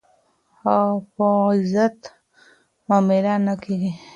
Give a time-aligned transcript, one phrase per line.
[0.75, 1.97] او په عزت
[2.87, 3.91] معامله نه کېږي.